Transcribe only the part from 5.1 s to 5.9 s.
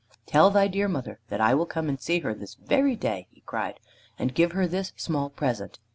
present."